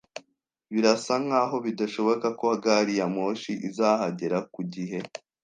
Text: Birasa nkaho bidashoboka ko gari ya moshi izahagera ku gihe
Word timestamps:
Birasa 0.73 1.13
nkaho 1.25 1.55
bidashoboka 1.65 2.27
ko 2.39 2.47
gari 2.63 2.93
ya 2.99 3.07
moshi 3.15 3.51
izahagera 3.67 4.37
ku 4.53 4.61
gihe 4.73 4.99